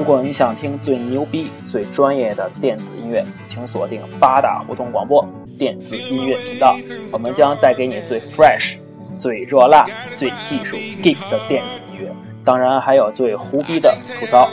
[0.00, 5.22] 如果你想听最牛逼、最专业的电子音乐，请锁定八大胡同广播
[5.58, 6.74] 电子音乐频道，
[7.12, 8.76] 我们将带给你最 fresh、
[9.20, 9.84] 最热辣、
[10.16, 12.10] 最技术 geek 的电子音乐，
[12.46, 14.48] 当然还有最胡逼的吐槽。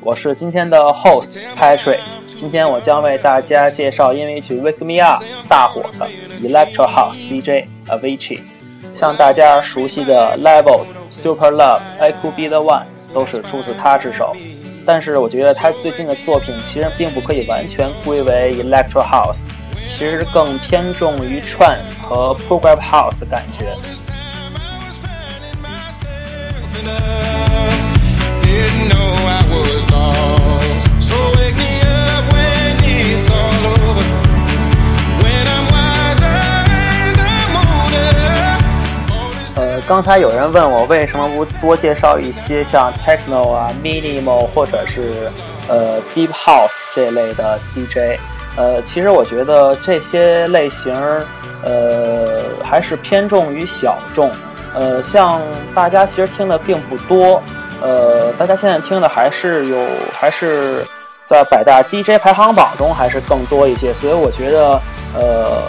[0.00, 6.08] 我是今天的 host Patrick，今天我将为大家介绍音乐曲《Wake Me Up》大火的
[6.48, 8.40] Electro House DJ Avicii。
[8.94, 14.32] 像大家熟悉的 Levels、Super Love、I Could Be the One 都是出自他之手。
[14.84, 19.38] 但是我觉得他最近的作品其实并不可以完全归为 Electro House，
[19.76, 23.76] 其实更偏重于 Trance 和 Program House 的感觉。
[39.88, 45.28] 刚才有人问我为什么不多介绍一些像 techno 啊、minimal 或者是
[45.68, 48.18] 呃 deep house 这类的 DJ，
[48.56, 50.94] 呃，其实我觉得这些类型
[51.62, 54.30] 呃还是偏重于小众，
[54.74, 55.42] 呃，像
[55.74, 57.42] 大家其实听的并不多，
[57.82, 59.76] 呃，大家现在听的还是有
[60.12, 60.86] 还是
[61.26, 64.80] 在百大 DJ 排行榜中还是更多一些，所以我觉得。
[65.14, 65.60] 呃，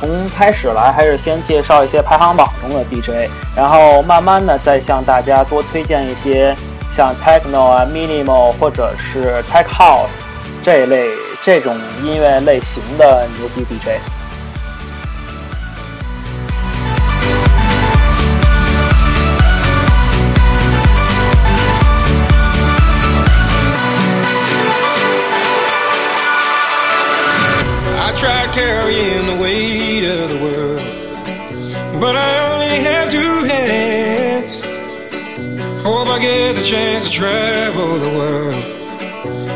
[0.00, 6.54] 从开始来还是先介绍一些排行榜中的 DJ，然后慢慢的再向大家多推荐一些
[6.94, 10.08] 像 techno 啊、minimal 或者是 tech house
[10.62, 11.08] 这一类
[11.44, 13.98] 这种音乐类型的牛逼 DJ。
[28.18, 29.17] Try carrying
[32.00, 34.64] but I only have two hands.
[35.82, 38.54] Hope I get the chance to travel the world,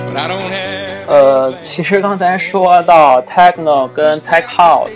[0.06, 1.06] but I don't have.
[1.08, 4.88] 呃，其实刚才说到 techno 跟 tech house，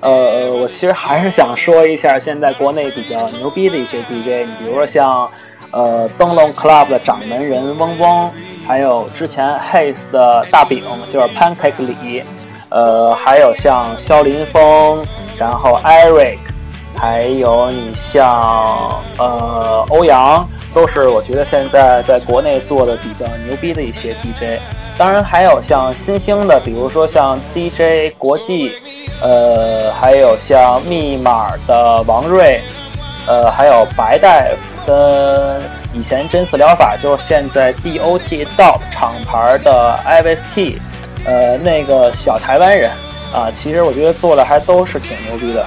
[0.00, 5.30] 呃，我其实还是想说一下现在国内比较牛逼的一些 DJ，你比如说像
[5.72, 8.30] 呃灯笼 club 的掌门人嗡嗡，
[8.66, 10.82] 还有之前 Haze 的大饼，
[11.12, 12.22] 就是 Pancake 李。
[12.70, 15.04] 呃，还有像肖林峰，
[15.38, 16.38] 然后 Eric，
[17.00, 20.44] 还有你像呃欧阳，
[20.74, 24.60] 都是我觉得现在在国内做的比较牛逼的一些 DJ。
[24.98, 28.72] 当然还有像新兴的，比如说像 DJ 国际，
[29.22, 32.60] 呃，还有像密码的王瑞，
[33.28, 35.62] 呃，还有白大夫跟
[35.94, 40.78] 以前真丝疗法，就是现在 DOT Dot 厂牌的 IVST，。
[41.24, 42.90] 呃，那个小台湾人
[43.32, 45.64] 啊，其实我觉得做的还都是挺牛逼的。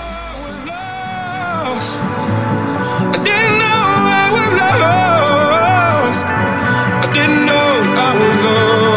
[7.93, 8.90] I was lost.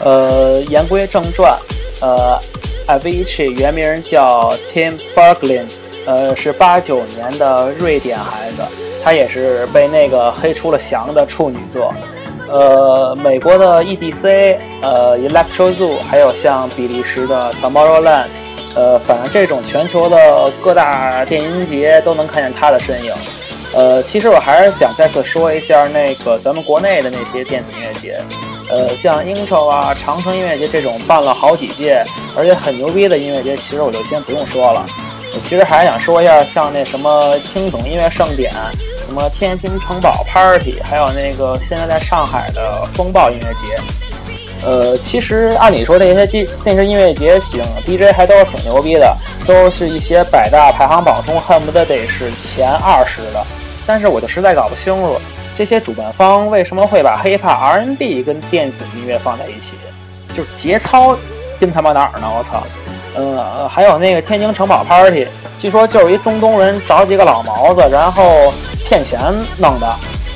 [0.00, 1.58] 呃言归正传，
[2.00, 2.38] 呃
[2.86, 5.70] ，Avicii 原名叫 Tim Berglund，
[6.06, 8.62] 呃，是八九年的瑞典孩子，
[9.02, 11.92] 他也是被那个黑出了翔的处女座。
[12.50, 18.28] 呃，美国的 EDC，呃，Electro Zoo，还有像比利时的 Tomorrowland，
[18.74, 23.12] 呃，反正这种全球的各大电音节都能看见他的身影。
[23.74, 28.18] 呃，其实我还是想再次说一下那个咱们国内的那些电子音乐节。
[28.70, 32.04] 呃，像 Intro 啊、长城音乐节这种办了好几届，
[32.36, 34.84] 而且很牛逼的音乐节，其实我就先不用说了。
[35.34, 38.52] 我其实还想说一下，像那什么听懂音乐盛典，
[39.06, 43.80] 什么天津城堡 Party，还有那个现在在上海的风暴音乐节。
[44.66, 49.16] 呃，其实按理说那些 D 那些音乐节请 DJ 还都是挺牛逼的，
[49.46, 53.42] 都是一些百大排行榜中恨不得得是前二十的。
[53.86, 55.18] 但是我就实在搞不清楚。
[55.58, 59.72] 这些主办方为什么会把 hiphop R&B 跟电子音乐放在一起？
[60.32, 61.16] 就是节操
[61.58, 62.28] 跟他妈哪儿呢？
[62.30, 62.62] 我操！
[63.16, 65.26] 呃，还有那个天津城堡 party，
[65.60, 68.54] 据说就是一中东人找几个老毛子，然后
[68.88, 69.20] 骗钱
[69.56, 69.92] 弄的，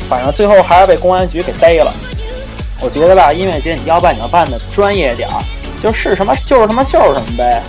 [0.09, 1.93] 反正最后还是被公安局给逮了。
[2.81, 5.41] 我觉得吧，音乐节你要办你要办的专业点儿，
[5.81, 7.63] 就是什么就是什么就是什么呗。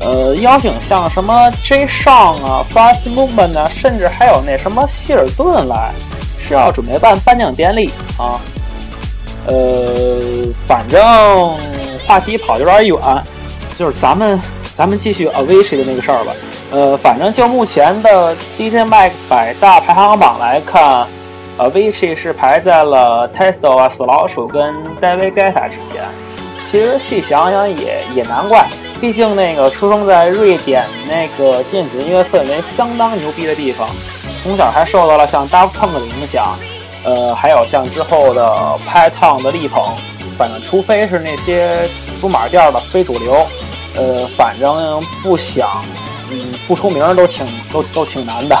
[0.00, 1.86] 呃，邀请像什么 J.
[1.86, 5.92] s h a n 啊，Fast Movement 啊，甚至还有那什么希尔顿来，
[6.46, 8.40] 是要准备办颁奖典礼啊。
[9.46, 10.18] 呃，
[10.66, 11.00] 反正
[12.06, 13.22] 话题跑的有点远，
[13.78, 14.40] 就是咱们
[14.76, 16.32] 咱们继续 Avicii 的那个事儿吧。
[16.72, 21.06] 呃，反正就目前的 DJ Mag 百大排行榜来看
[21.58, 26.04] ，Avicii 是排在了 Testo 啊、死老鼠跟 David Guetta 之前。
[26.68, 28.66] 其实细想想也也难怪。
[29.00, 33.88] 毕竟那个出生在瑞典那个电子音乐氛围相当牛逼的地方，
[34.46, 36.56] 从小还受到了像 Daft Punk 的影响，
[37.02, 39.92] 呃，还有像之后的 Python 的力捧。
[40.38, 41.88] 反正除非是那些
[42.20, 43.44] 出马店的非主流，
[43.96, 45.82] 呃，反正不想，
[46.30, 48.56] 嗯，不出名都挺都都挺难的。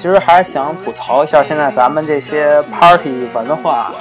[0.00, 3.92] 其实还是想吐槽一下现在咱们这些 party 文化。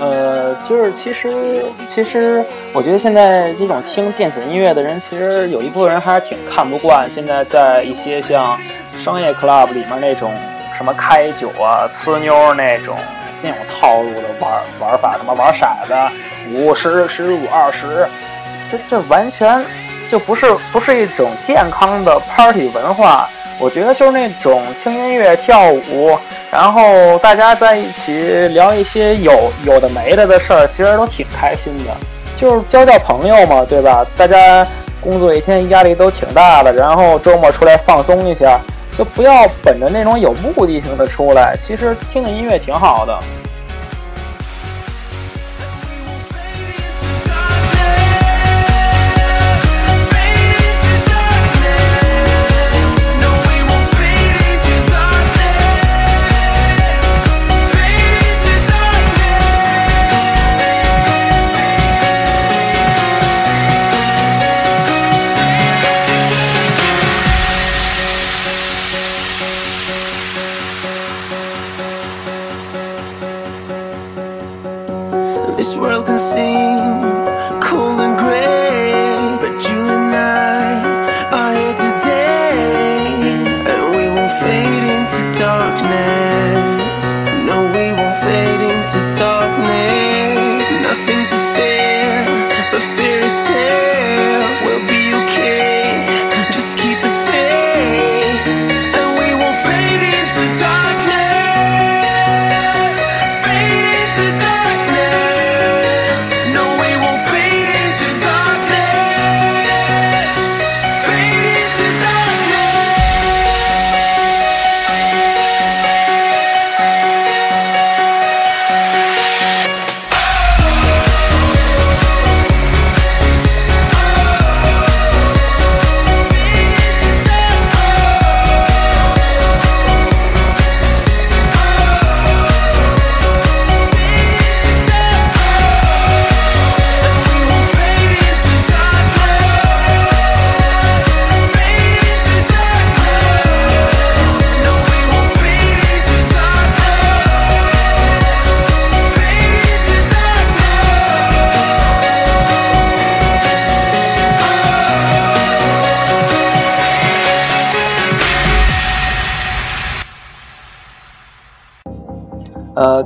[0.00, 8.58] 呃，就是其实其实，我觉得现在这种听电子音乐的人，其实有一部分人还是挺看不惯现在在一些像
[8.98, 10.32] 商业 club 里面那种
[10.76, 12.98] 什么开酒啊、呲妞那种
[13.40, 14.50] 那种套路的玩
[14.80, 15.94] 玩法，什么玩骰子，
[16.58, 18.08] 五十、十五、二十，
[18.68, 19.64] 这这完全
[20.10, 23.28] 就不是不是一种健康的 party 文化。
[23.58, 26.16] 我觉得就是那种听音乐、跳舞，
[26.52, 31.92] 然后大家在一起聊一些有有的没的的事儿，其实都挺开心的，
[32.36, 34.06] 就是交交朋友嘛，对吧？
[34.16, 34.66] 大家
[35.00, 38.60] 工作一天压力都挺大的，然后周末出来放松一下，
[38.96, 43.18] 就不要本着那种有目的性的出来，其实听个音乐挺好的。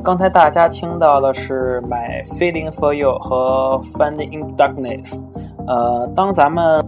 [0.02, 5.10] 刚才大家听到的是《My Feeling for You》和《Finding Darkness》。
[5.66, 6.82] 呃，当咱们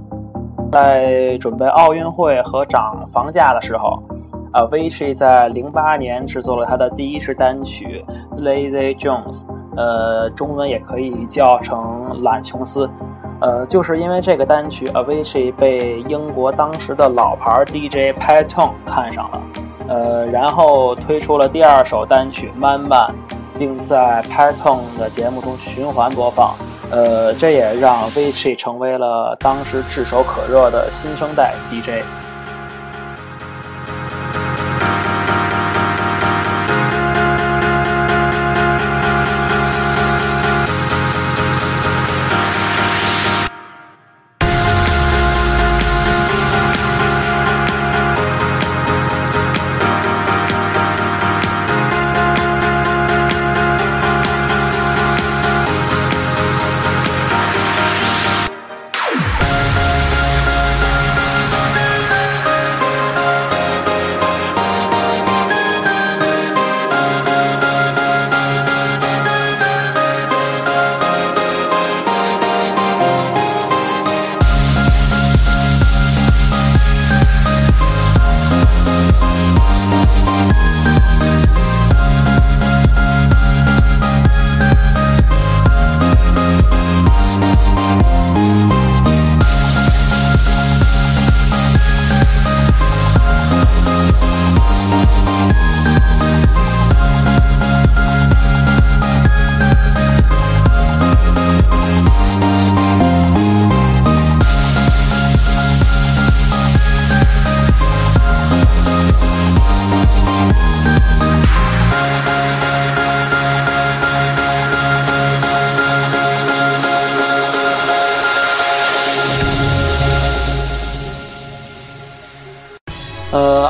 [0.73, 4.02] 在准备奥运会和涨房价的时候，
[4.54, 8.02] 呃，Avicii 在零八年制作了他的第一支单曲
[8.40, 9.45] 《Lazy Jones》，
[9.76, 12.88] 呃，中文也可以叫成懒琼斯。
[13.42, 19.42] 呃，就是因为这个单曲，Avicii 被英国当时的老牌 DJ Paton 看上了。
[19.93, 23.11] 呃，然后推出了第二首单曲《Man Man》，
[23.59, 26.55] 并在 Patton 的节目中循环播放。
[26.91, 32.03] 呃，这也让 Vichy 成为了当时炙手可热的新生代 DJ。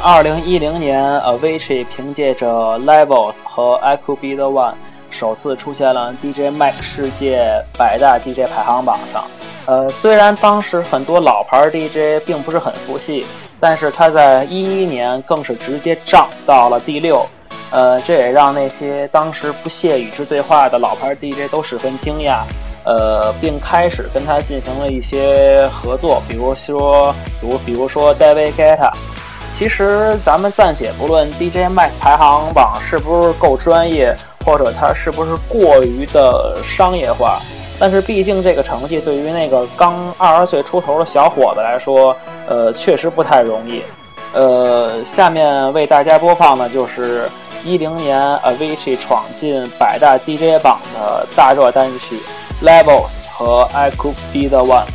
[0.04, 3.06] 二零一零年，Avicii 凭借着《Levels》
[3.44, 4.72] 和《I Could Be the One》
[5.12, 9.22] 首次出现了 DJ Mag 世界百大 DJ 排行榜上。
[9.66, 13.24] 呃，虽然当时很多老牌 DJ 并不是很服气，
[13.60, 17.24] 但是他在一一年更是直接涨到了第六。
[17.70, 22.40] 呃，这也让那些当时不屑与之对话的老牌 DJ 都十分惊讶。
[22.84, 28.90] 呃，并开始跟他进行了一些合作，比如说，比如比如说 David Guetta。
[29.62, 34.12] 其实咱们暂且不论 DJ Max 排行榜是不是够专业，
[34.44, 37.38] 或者它是不是过于的商业化，
[37.78, 42.16] 但是毕竟这个成绩对于那个刚二十岁出头的小伙子来说，
[42.48, 43.84] 呃，确实不太容易。
[44.34, 47.30] 呃，下面为大家播放的就是
[47.62, 52.18] 一零年 Avicii 闯进百大 DJ 榜的大热单曲
[52.66, 52.84] 《Levels》
[53.32, 54.86] 和《I Could Be the One》。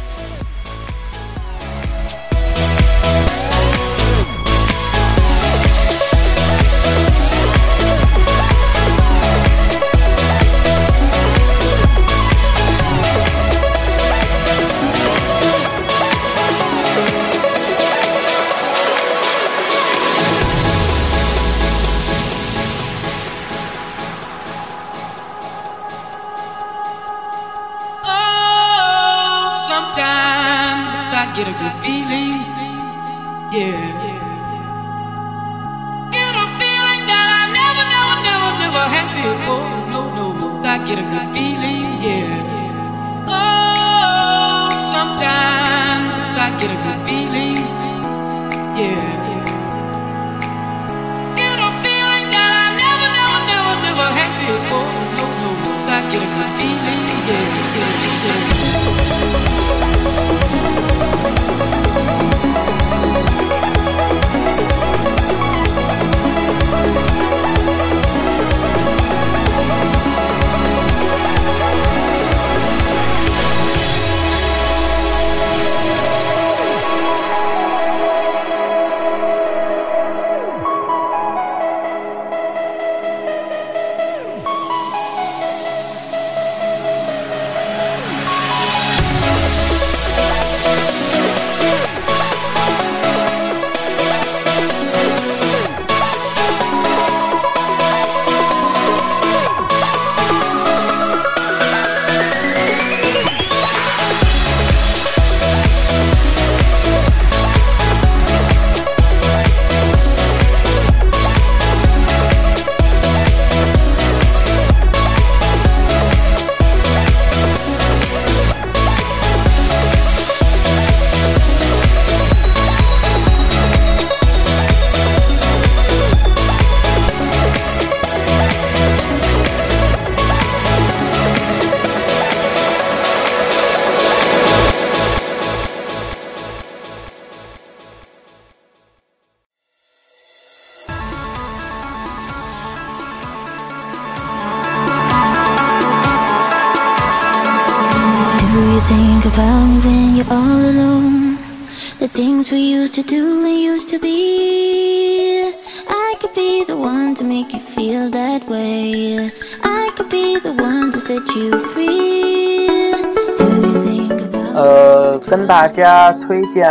[152.17, 155.53] Things we used to do and used to be.
[155.87, 159.31] I could be the one to make you feel that way.
[159.61, 162.91] I could be the one to set you free.
[163.37, 166.63] Do you think about 呃，跟大家推荐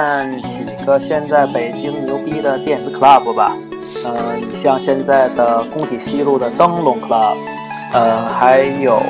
[0.43, 3.57] 几个现在北京牛逼的电子 club 吧。
[4.05, 7.37] 呃，你像现在的工体西路的灯笼 club，
[7.93, 9.00] 呃，还有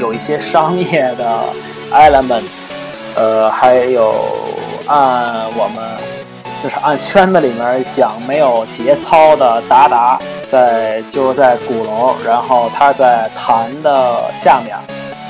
[0.00, 1.44] 有一些商业的
[1.92, 2.42] element，
[3.14, 4.12] 呃，还有
[4.88, 5.84] 按我们
[6.62, 10.18] 就是按圈子里面讲没有节操的达达，
[10.50, 14.76] 在就是在鼓楼，然后他在坛的下面，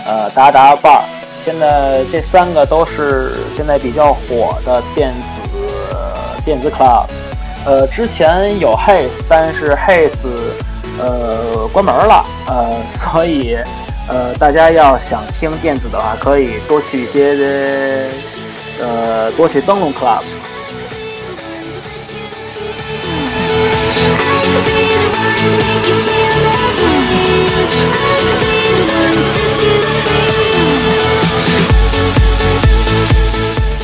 [0.07, 1.01] 呃，达达 bar。
[1.45, 5.51] 现在这三个都是现在比较火的电子
[6.45, 7.05] 电子 club。
[7.65, 10.29] 呃，之前有 Haze，但是 Haze
[10.99, 13.57] 呃关门了，呃， 所以
[14.09, 17.35] 呃大家要想听电子的话，可以多去一些
[18.81, 20.23] 呃多去灯笼 club。
[24.41, 26.95] I could be the one to make you feel that way.
[26.95, 27.79] I could be the
[28.93, 29.25] one to
[29.59, 30.19] set you free.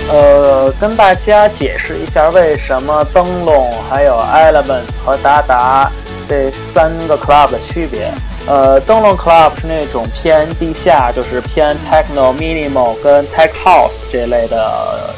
[0.06, 5.90] 呃，跟大家解释一下为什么灯笼、还有 Elements 和达达
[6.28, 8.12] 这三个 club 的区别。
[8.46, 15.10] 呃，灯笼 club 是那种偏地下，就是偏 techno、minimal 跟 tech house 这类的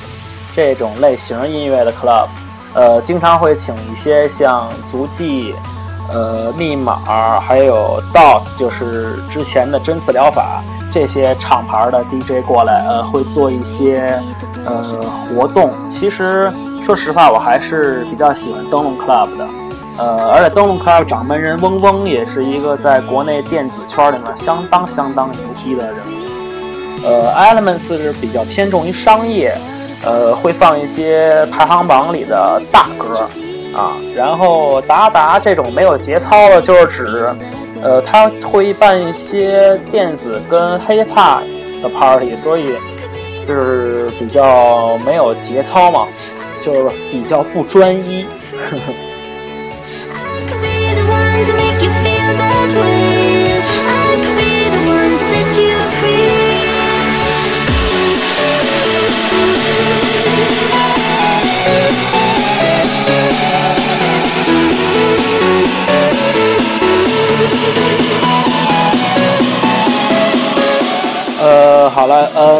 [0.54, 2.28] 这种类型音乐的 club。
[2.72, 5.52] 呃，经常会请一些像足迹、
[6.12, 10.62] 呃密码，还有 Dot，就是之前的针刺疗法
[10.92, 14.20] 这些厂牌的 DJ 过来，呃，会做一些
[14.64, 14.84] 呃
[15.34, 15.72] 活动。
[15.90, 16.52] 其实
[16.84, 19.44] 说实话，我还是比较喜欢灯笼 club 的。
[19.98, 27.06] 呃，而且灯笼 club 掌门人嗡嗡也是一个在国内电子圈里面相当相当牛逼的人物。
[27.06, 29.56] 呃，Elements 是比较偏重于商业，
[30.04, 33.26] 呃，会放一些排行榜里的大歌
[33.74, 33.96] 啊。
[34.14, 37.30] 然后达达这种没有节操的，就是指，
[37.82, 41.40] 呃，他会办一些电子跟 hiphop
[41.82, 42.74] 的 party，所以
[43.46, 46.06] 就是比较没有节操嘛，
[46.64, 48.24] 就是比较不专一。
[48.70, 48.92] 呵 呵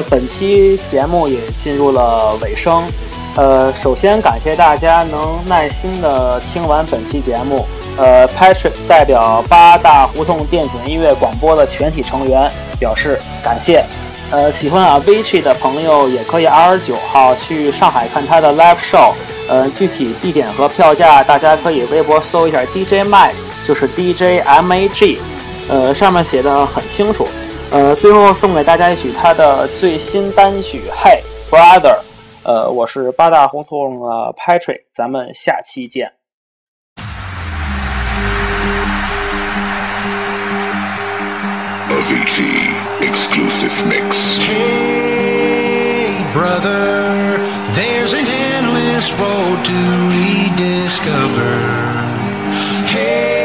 [0.09, 2.83] 本期节目也进入了尾声。
[3.37, 7.67] 呃，首先感谢大家能耐心的听完本期节目。
[7.99, 13.85] 呃，Patrick 代表八大胡同电子音乐广播的全体成员表示感谢。
[14.31, 19.13] 呃，喜欢 Avicii 的朋友也可以二十九号去上海看他的 live show。
[19.49, 23.31] 呃，具体地点和票价大家可以微博搜一下 DJ Mag，
[23.67, 25.21] 就是 DJ M A G，
[25.69, 27.29] 呃，上面写的很清楚。
[27.72, 31.96] 呃，最后送给大家一曲他的最新单曲《Hey Brother》。
[32.44, 36.12] 呃，我是八大胡同的 Patrick，咱们下期见。
[41.90, 44.40] Avicii exclusive mix.
[44.40, 47.38] Hey, brother,
[47.76, 49.74] there's an endless road to
[50.10, 51.60] rediscover.
[52.88, 53.45] Hey,